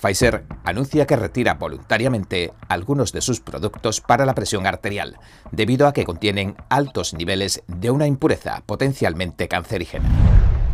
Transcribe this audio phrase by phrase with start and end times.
[0.00, 5.18] Pfizer anuncia que retira voluntariamente algunos de sus productos para la presión arterial,
[5.52, 10.08] debido a que contienen altos niveles de una impureza potencialmente cancerígena.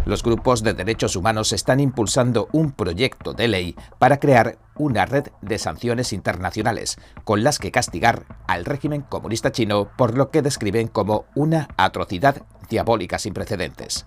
[0.05, 5.27] Los grupos de derechos humanos están impulsando un proyecto de ley para crear una red
[5.43, 10.87] de sanciones internacionales con las que castigar al régimen comunista chino por lo que describen
[10.87, 14.07] como una atrocidad diabólica sin precedentes.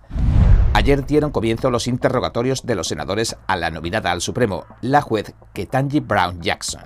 [0.74, 5.34] Ayer dieron comienzo los interrogatorios de los senadores a la nominada al Supremo, la juez
[5.54, 6.86] Ketanji Brown Jackson.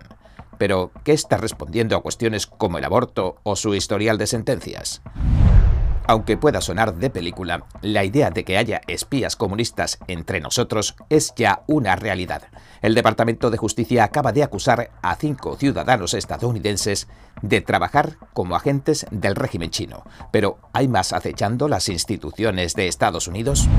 [0.58, 5.02] Pero, ¿qué está respondiendo a cuestiones como el aborto o su historial de sentencias?
[6.05, 11.34] Aunque pueda sonar de película, la idea de que haya espías comunistas entre nosotros es
[11.35, 12.44] ya una realidad.
[12.81, 17.08] El Departamento de Justicia acaba de acusar a cinco ciudadanos estadounidenses
[17.41, 20.03] de trabajar como agentes del régimen chino.
[20.31, 23.70] Pero, ¿hay más acechando las instituciones de Estados Unidos?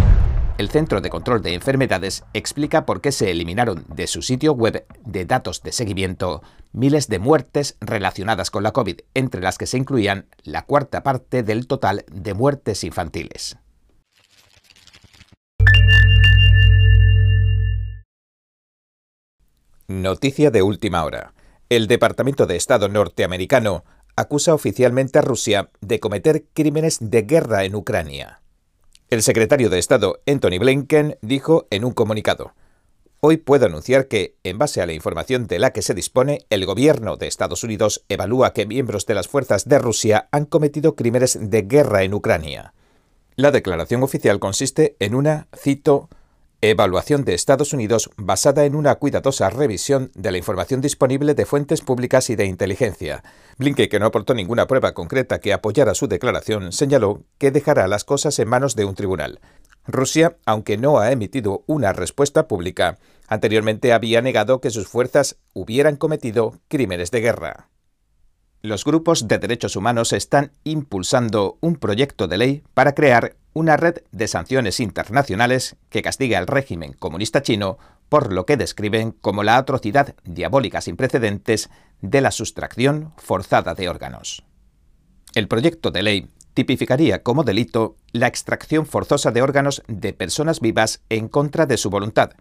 [0.56, 4.86] El Centro de Control de Enfermedades explica por qué se eliminaron de su sitio web
[5.04, 9.78] de datos de seguimiento miles de muertes relacionadas con la COVID, entre las que se
[9.78, 13.58] incluían la cuarta parte del total de muertes infantiles.
[19.88, 21.34] Noticia de última hora.
[21.68, 27.74] El Departamento de Estado norteamericano acusa oficialmente a Rusia de cometer crímenes de guerra en
[27.74, 28.43] Ucrania.
[29.10, 32.54] El secretario de Estado, Anthony Blinken, dijo en un comunicado,
[33.20, 36.66] Hoy puedo anunciar que, en base a la información de la que se dispone, el
[36.66, 41.38] gobierno de Estados Unidos evalúa que miembros de las fuerzas de Rusia han cometido crímenes
[41.40, 42.74] de guerra en Ucrania.
[43.36, 46.08] La declaración oficial consiste en una, cito,
[46.70, 51.82] Evaluación de Estados Unidos basada en una cuidadosa revisión de la información disponible de fuentes
[51.82, 53.22] públicas y de inteligencia.
[53.58, 58.04] Blinken, que no aportó ninguna prueba concreta que apoyara su declaración, señaló que dejará las
[58.04, 59.40] cosas en manos de un tribunal.
[59.86, 62.96] Rusia, aunque no ha emitido una respuesta pública,
[63.28, 67.68] anteriormente había negado que sus fuerzas hubieran cometido crímenes de guerra.
[68.62, 74.02] Los grupos de derechos humanos están impulsando un proyecto de ley para crear una red
[74.12, 77.78] de sanciones internacionales que castiga al régimen comunista chino
[78.08, 81.70] por lo que describen como la atrocidad diabólica sin precedentes
[82.02, 84.44] de la sustracción forzada de órganos.
[85.34, 91.02] El proyecto de ley tipificaría como delito la extracción forzosa de órganos de personas vivas
[91.08, 92.32] en contra de su voluntad,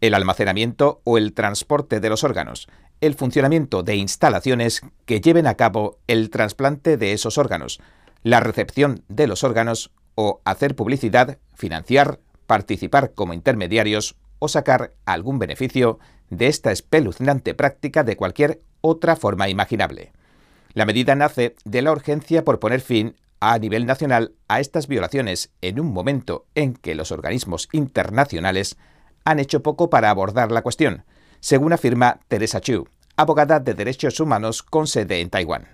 [0.00, 2.68] el almacenamiento o el transporte de los órganos,
[3.00, 7.80] el funcionamiento de instalaciones que lleven a cabo el trasplante de esos órganos,
[8.22, 15.38] la recepción de los órganos o hacer publicidad, financiar, participar como intermediarios o sacar algún
[15.38, 15.98] beneficio
[16.30, 20.12] de esta espeluznante práctica de cualquier otra forma imaginable.
[20.72, 25.52] La medida nace de la urgencia por poner fin a nivel nacional a estas violaciones
[25.60, 28.76] en un momento en que los organismos internacionales
[29.24, 31.04] han hecho poco para abordar la cuestión,
[31.40, 35.73] según afirma Teresa Chu, abogada de derechos humanos con sede en Taiwán.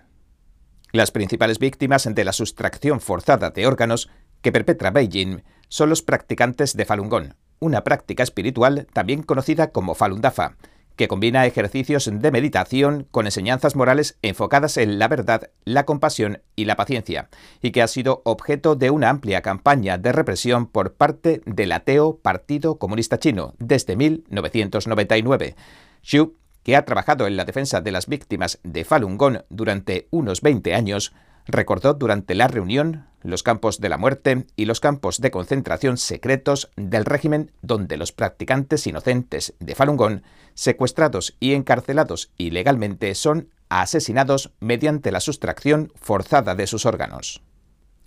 [0.93, 4.11] Las principales víctimas de la sustracción forzada de órganos
[4.43, 9.95] que perpetra Beijing son los practicantes de Falun Gong, una práctica espiritual también conocida como
[9.95, 10.57] Falun Dafa,
[10.97, 16.65] que combina ejercicios de meditación con enseñanzas morales enfocadas en la verdad, la compasión y
[16.65, 17.29] la paciencia,
[17.63, 22.19] y que ha sido objeto de una amplia campaña de represión por parte del ateo
[22.19, 25.55] Partido Comunista Chino desde 1999.
[26.03, 30.41] Xu, que ha trabajado en la defensa de las víctimas de Falun Gong durante unos
[30.41, 31.13] 20 años,
[31.47, 36.71] recordó durante la reunión los campos de la muerte y los campos de concentración secretos
[36.77, 40.23] del régimen donde los practicantes inocentes de Falun Gong,
[40.55, 47.43] secuestrados y encarcelados ilegalmente, son asesinados mediante la sustracción forzada de sus órganos.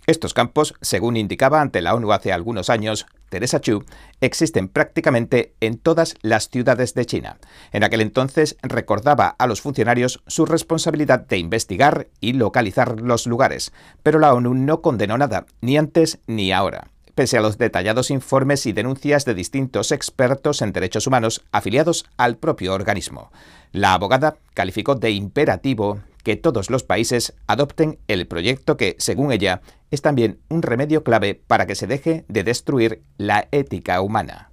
[0.06, 3.84] Estos campos, según indicaba ante la ONU hace algunos años, Teresa Chu,
[4.20, 7.38] existen prácticamente en todas las ciudades de China.
[7.72, 13.72] En aquel entonces recordaba a los funcionarios su responsabilidad de investigar y localizar los lugares,
[14.02, 18.66] pero la ONU no condenó nada, ni antes ni ahora pese a los detallados informes
[18.66, 23.30] y denuncias de distintos expertos en derechos humanos afiliados al propio organismo.
[23.72, 29.62] La abogada calificó de imperativo que todos los países adopten el proyecto que, según ella,
[29.92, 34.50] es también un remedio clave para que se deje de destruir la ética humana.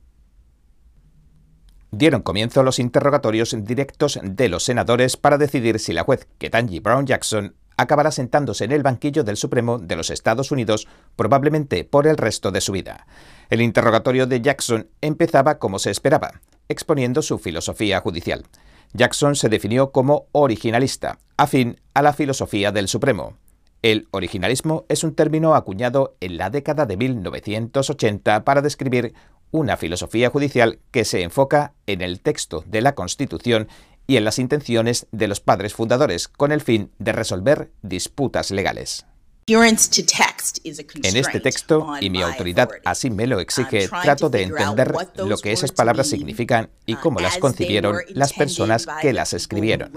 [1.90, 7.06] Dieron comienzo los interrogatorios directos de los senadores para decidir si la juez Ketanji Brown
[7.06, 12.18] Jackson acabará sentándose en el banquillo del Supremo de los Estados Unidos probablemente por el
[12.18, 13.08] resto de su vida.
[13.50, 18.46] El interrogatorio de Jackson empezaba como se esperaba, exponiendo su filosofía judicial.
[18.94, 23.38] Jackson se definió como originalista, afín a la filosofía del Supremo.
[23.82, 29.14] El originalismo es un término acuñado en la década de 1980 para describir
[29.50, 33.68] una filosofía judicial que se enfoca en el texto de la Constitución
[34.08, 39.06] y en las intenciones de los padres fundadores con el fin de resolver disputas legales.
[39.48, 45.52] En este texto, y mi autoridad así me lo exige, trato de entender lo que
[45.52, 49.92] esas palabras significan y cómo las concibieron las personas que las escribieron.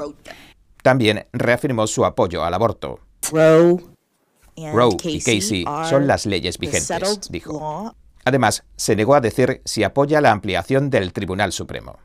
[0.82, 3.00] También reafirmó su apoyo al aborto.
[3.32, 7.94] Roe y Casey son las leyes vigentes, dijo.
[8.25, 11.99] Además, se negó a decir si apoya la ampliación del Tribunal Supremo.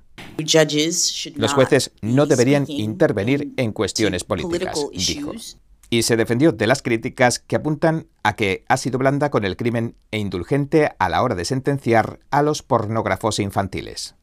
[1.36, 5.32] Los jueces no deberían intervenir en cuestiones políticas, dijo
[5.90, 9.58] y se defendió de las críticas que apuntan a que ha sido blanda con el
[9.58, 14.16] crimen e indulgente a la hora de sentenciar a los pornógrafos infantiles.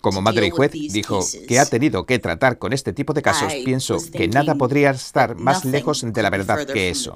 [0.00, 3.52] Como madre y juez, dijo que ha tenido que tratar con este tipo de casos,
[3.64, 7.12] pienso que nada podría estar más lejos de la verdad que eso.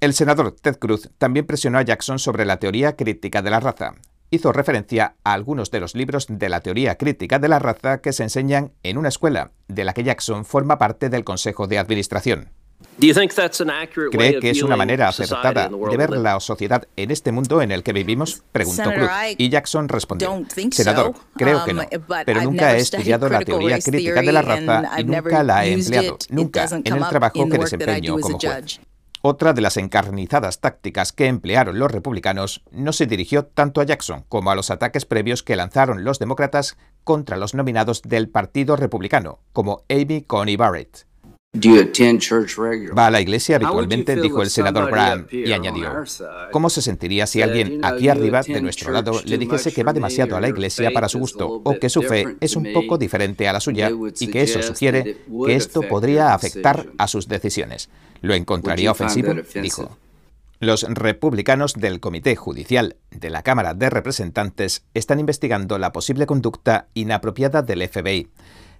[0.00, 3.94] El senador Ted Cruz también presionó a Jackson sobre la teoría crítica de la raza,
[4.30, 8.12] hizo referencia a algunos de los libros de la teoría crítica de la raza que
[8.12, 12.50] se enseñan en una escuela, de la que Jackson forma parte del Consejo de Administración.
[14.10, 17.82] ¿Cree que es una manera acertada de ver la sociedad en este mundo en el
[17.82, 18.42] que vivimos?
[18.52, 19.10] Preguntó Cruz.
[19.36, 21.88] Y Jackson respondió, Senador, creo que no, um,
[22.24, 26.18] pero nunca he estudiado la teoría crítica de la raza y nunca la he empleado,
[26.30, 28.80] nunca en el trabajo que desempeño como juez.
[29.20, 34.24] Otra de las encarnizadas tácticas que emplearon los republicanos no se dirigió tanto a Jackson
[34.28, 39.40] como a los ataques previos que lanzaron los demócratas contra los nominados del Partido Republicano,
[39.52, 41.06] como Amy Coney Barrett.
[41.54, 46.04] Va a la iglesia habitualmente, dijo el senador Graham, y añadió,
[46.52, 50.36] ¿cómo se sentiría si alguien aquí arriba de nuestro lado le dijese que va demasiado
[50.36, 53.54] a la iglesia para su gusto o que su fe es un poco diferente a
[53.54, 53.90] la suya
[54.20, 57.88] y que eso sugiere que esto podría afectar a sus decisiones?
[58.20, 59.32] ¿Lo encontraría ofensivo?
[59.62, 59.96] dijo.
[60.60, 66.88] Los republicanos del Comité Judicial de la Cámara de Representantes están investigando la posible conducta
[66.94, 68.28] inapropiada del FBI.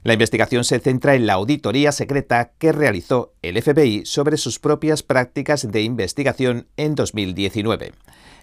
[0.05, 5.03] La investigación se centra en la auditoría secreta que realizó el FBI sobre sus propias
[5.03, 7.93] prácticas de investigación en 2019.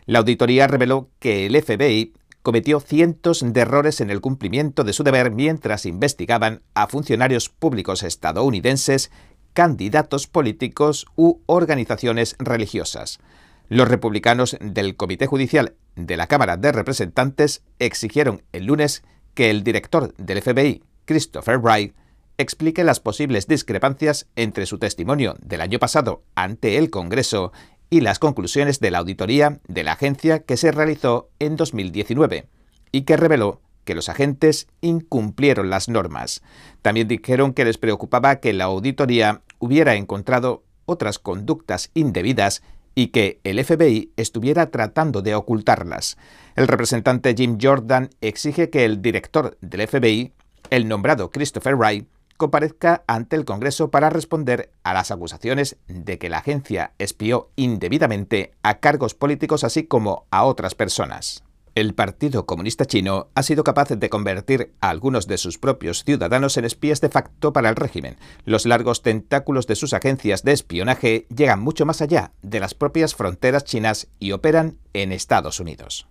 [0.06, 2.14] La auditoría reveló que el FBI
[2.44, 8.04] cometió cientos de errores en el cumplimiento de su deber mientras investigaban a funcionarios públicos
[8.04, 9.10] estadounidenses,
[9.54, 13.20] candidatos políticos u organizaciones religiosas.
[13.68, 19.04] Los republicanos del Comité Judicial de la Cámara de Representantes exigieron el lunes
[19.34, 21.96] que el director del FBI, Christopher Wright,
[22.38, 27.52] explique las posibles discrepancias entre su testimonio del año pasado ante el Congreso
[27.90, 32.48] y las conclusiones de la auditoría de la agencia que se realizó en 2019
[32.92, 36.42] y que reveló que los agentes incumplieron las normas.
[36.82, 42.64] También dijeron que les preocupaba que la auditoría hubiera encontrado otras conductas indebidas
[42.96, 46.18] y que el FBI estuviera tratando de ocultarlas.
[46.56, 50.34] El representante Jim Jordan exige que el director del FBI
[50.70, 52.08] el nombrado Christopher Wright
[52.38, 58.54] comparezca ante el Congreso para responder a las acusaciones de que la agencia espió indebidamente
[58.64, 61.44] a cargos políticos así como a otras personas.
[61.76, 66.56] El Partido Comunista Chino ha sido capaz de convertir a algunos de sus propios ciudadanos
[66.56, 68.16] en espías de facto para el régimen.
[68.46, 73.14] Los largos tentáculos de sus agencias de espionaje llegan mucho más allá de las propias
[73.14, 76.08] fronteras chinas y operan en Estados Unidos.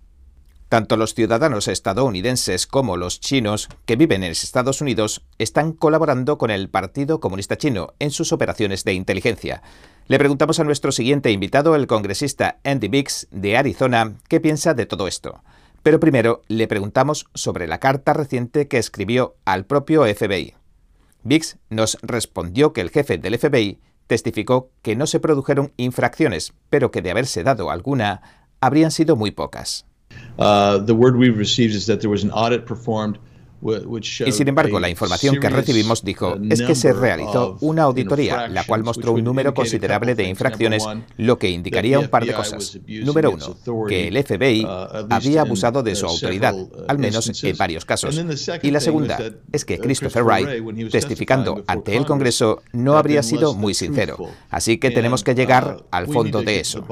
[0.69, 6.49] Tanto los ciudadanos estadounidenses como los chinos que viven en Estados Unidos están colaborando con
[6.49, 9.61] el Partido Comunista Chino en sus operaciones de inteligencia.
[10.07, 14.87] Le preguntamos a nuestro siguiente invitado, el congresista Andy Biggs de Arizona, qué piensa de
[14.87, 15.43] todo esto.
[15.83, 20.55] Pero primero le preguntamos sobre la carta reciente que escribió al propio FBI.
[21.23, 26.89] Biggs nos respondió que el jefe del FBI testificó que no se produjeron infracciones, pero
[26.89, 29.85] que de haberse dado alguna, habrían sido muy pocas.
[30.37, 33.17] Uh, the word we've received is that there was an audit performed
[34.25, 38.47] Y sin embargo, la información que recibimos dijo uh, es que se realizó una auditoría,
[38.47, 40.85] la cual mostró un número considerable de infracciones,
[41.17, 42.77] lo que indicaría un par de cosas.
[42.87, 46.53] Número uno, que el FBI uh, había abusado de su autoridad,
[46.87, 48.21] al menos en varios casos.
[48.61, 49.17] Y la segunda
[49.51, 54.17] es que Christopher Wright, testificando ante el Congreso, no habría sido muy sincero.
[54.49, 56.85] Así que tenemos que llegar al fondo de eso.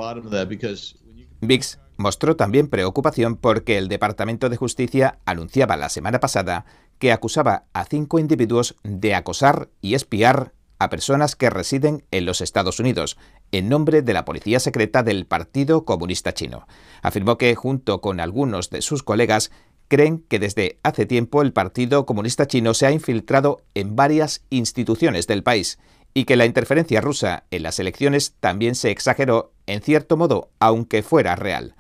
[1.42, 6.66] Biggs Mostró también preocupación porque el Departamento de Justicia anunciaba la semana pasada
[7.00, 12.42] que acusaba a cinco individuos de acosar y espiar a personas que residen en los
[12.42, 13.18] Estados Unidos,
[13.54, 16.68] en nombre de la policía secreta del Partido Comunista Chino.
[17.02, 19.50] Afirmó que, junto con algunos de sus colegas,
[19.88, 25.26] creen que desde hace tiempo el Partido Comunista Chino se ha infiltrado en varias instituciones
[25.26, 25.80] del país
[26.14, 31.02] y que la interferencia rusa en las elecciones también se exageró, en cierto modo, aunque
[31.02, 31.76] fuera real.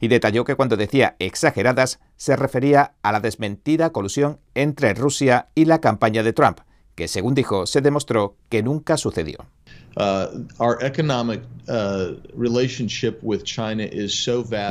[0.00, 5.64] Y detalló que cuando decía exageradas se refería a la desmentida colusión entre Rusia y
[5.64, 6.60] la campaña de Trump,
[6.94, 9.46] que según dijo se demostró que nunca sucedió.
[9.96, 10.46] Uh,
[11.68, 12.16] uh,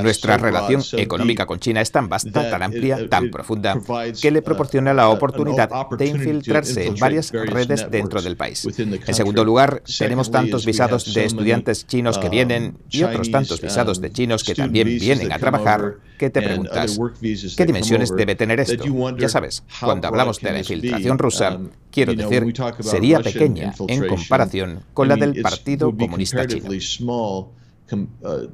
[0.02, 3.80] Nuestra relación económica con China es tan vasta, tan amplia, tan profunda,
[4.20, 8.68] que le proporciona la oportunidad de infiltrarse en varias redes dentro del país.
[8.78, 13.62] En segundo lugar, tenemos tantos visados de estudiantes chinos que um, vienen y otros tantos
[13.62, 17.00] visados de um, chinos que también vienen a trabajar que te preguntas,
[17.56, 18.84] ¿qué dimensiones debe tener esto?
[19.20, 24.80] Ya sabes, cuando hablamos de la infiltración rusa, um, quiero decir, sería pequeña en comparación
[24.96, 26.70] con la del Partido Comunista Chino.
[27.90, 28.50] Uh,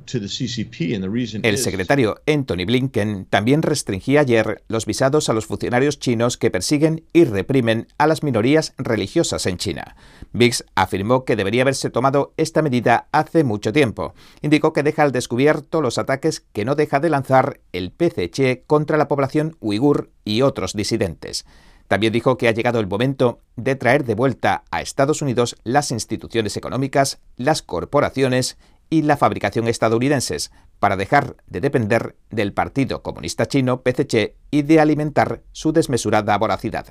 [1.41, 7.03] El secretario Anthony Blinken también restringía ayer los visados a los funcionarios chinos que persiguen
[7.13, 9.96] y reprimen a las minorías religiosas en China.
[10.34, 14.13] Biggs afirmó que debería haberse tomado esta medida hace mucho tiempo.
[14.43, 18.98] Indicó que deja al descubierto los ataques que no deja de lanzar el PCC contra
[18.98, 21.46] la población uigur y otros disidentes.
[21.93, 25.91] También dijo que ha llegado el momento de traer de vuelta a Estados Unidos las
[25.91, 28.57] instituciones económicas, las corporaciones
[28.89, 34.79] y la fabricación estadounidenses para dejar de depender del Partido Comunista Chino, PCC, y de
[34.79, 36.88] alimentar su desmesurada voracidad.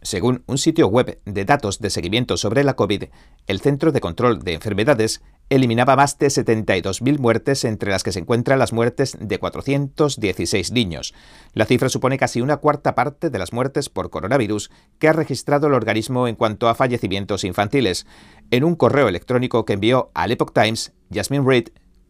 [0.00, 3.04] Según un sitio web de datos de seguimiento sobre la COVID,
[3.48, 5.20] el Centro de Control de Enfermedades
[5.50, 11.14] eliminaba más de 72.000 muertes, entre las que se encuentran las muertes de 416 niños.
[11.54, 15.66] La cifra supone casi una cuarta parte de las muertes por coronavirus que ha registrado
[15.66, 18.06] el organismo en cuanto a fallecimientos infantiles.
[18.50, 21.68] En un correo electrónico que envió al Epoch Times, Jasmine Reid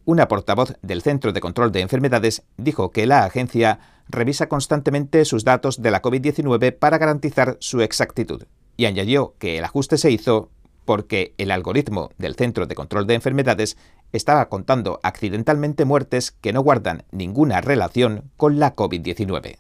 [0.09, 3.79] una portavoz del Centro de Control de Enfermedades dijo que la agencia
[4.09, 8.45] revisa constantemente sus datos de la COVID-19 para garantizar su exactitud
[8.79, 10.51] y añadió que el ajuste se hizo
[10.89, 13.77] porque el algoritmo del Centro de Control de Enfermedades
[14.11, 19.59] estaba contando accidentalmente muertes que no guardan ninguna relación con la COVID-19.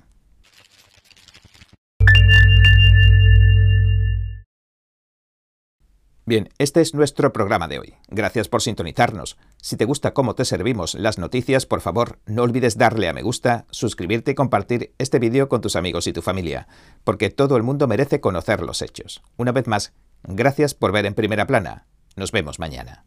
[6.25, 7.95] Bien, este es nuestro programa de hoy.
[8.09, 9.37] Gracias por sintonizarnos.
[9.61, 13.23] Si te gusta cómo te servimos las noticias, por favor, no olvides darle a me
[13.23, 16.69] gusta, suscribirte y compartir este vídeo con tus amigos y tu familia,
[17.05, 19.23] porque todo el mundo merece conocer los hechos.
[19.37, 21.87] Una vez más, gracias por ver en primera plana.
[22.17, 23.05] Nos vemos mañana.